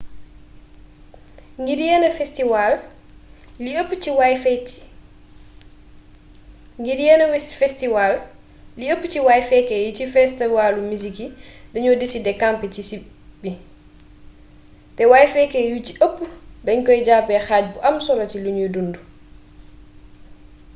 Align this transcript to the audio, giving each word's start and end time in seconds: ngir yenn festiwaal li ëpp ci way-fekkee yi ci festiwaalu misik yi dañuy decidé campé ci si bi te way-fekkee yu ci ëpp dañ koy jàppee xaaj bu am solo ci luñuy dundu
ngir 1.61 1.79
yenn 1.87 2.05
festiwaal 2.19 2.73
li 8.83 8.91
ëpp 9.01 9.11
ci 9.11 9.19
way-fekkee 9.27 9.83
yi 9.83 9.91
ci 9.97 10.03
festiwaalu 10.15 10.81
misik 10.89 11.15
yi 11.23 11.27
dañuy 11.73 11.97
decidé 11.99 12.31
campé 12.41 12.65
ci 12.75 12.81
si 12.89 12.97
bi 13.41 13.51
te 14.95 15.03
way-fekkee 15.11 15.65
yu 15.71 15.77
ci 15.85 15.93
ëpp 16.05 16.17
dañ 16.65 16.77
koy 16.85 16.99
jàppee 17.07 17.45
xaaj 17.47 17.65
bu 17.71 17.77
am 17.87 17.95
solo 18.07 18.23
ci 18.31 18.37
luñuy 18.43 18.69
dundu 18.73 18.99